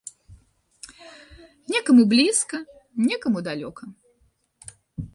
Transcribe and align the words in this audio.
Некаму 1.75 2.03
блізка, 2.15 2.57
некаму 3.13 3.39
далёка. 3.53 3.83